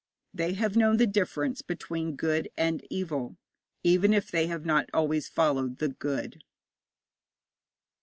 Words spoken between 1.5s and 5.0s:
between good and evil, even if they have not